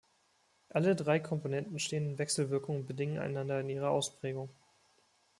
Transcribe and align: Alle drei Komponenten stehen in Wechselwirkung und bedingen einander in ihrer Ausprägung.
Alle 0.69 0.95
drei 0.95 1.19
Komponenten 1.19 1.77
stehen 1.77 2.07
in 2.13 2.17
Wechselwirkung 2.17 2.77
und 2.77 2.85
bedingen 2.87 3.19
einander 3.19 3.59
in 3.59 3.69
ihrer 3.69 3.91
Ausprägung. 3.91 4.49